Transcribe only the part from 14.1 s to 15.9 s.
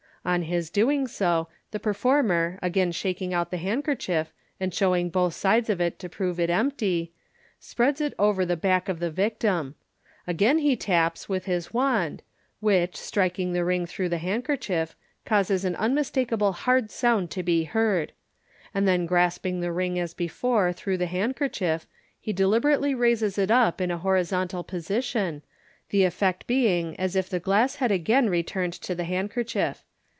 handkerchief, causes an